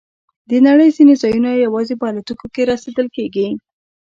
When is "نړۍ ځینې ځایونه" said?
0.67-1.49